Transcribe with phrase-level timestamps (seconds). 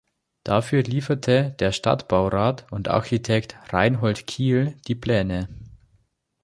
[0.43, 5.47] Dafür lieferte der Stadtbaurat und Architekt Reinhold Kiehl die Pläne.